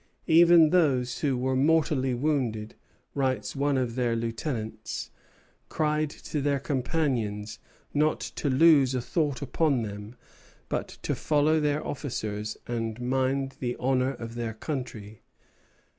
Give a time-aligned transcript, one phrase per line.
[0.25, 2.73] "Even those who were mortally wounded,"
[3.13, 5.11] writes one of their lieutenants,
[5.69, 7.59] "cried to their companions
[7.93, 10.15] not to lose a thought upon them,
[10.69, 15.21] but to follow their officers and mind the honor of their country.